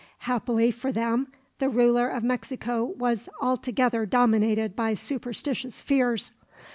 [0.25, 1.27] Happily for them,
[1.59, 6.31] the ruler of Mexico was altogether dominated by superstitious fears.